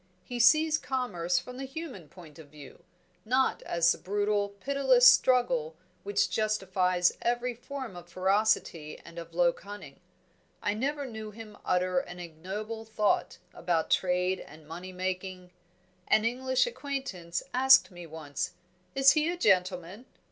[0.23, 2.85] He sees commerce from the human point of view,
[3.23, 9.53] not as the brutal pitiless struggle which justifies every form of ferocity and of low
[9.53, 9.99] cunning.
[10.59, 15.51] I never knew him utter an ignoble thought about trade and money making.
[16.07, 18.53] An English acquaintance asked me once,
[18.95, 20.07] 'Is he a gentleman?'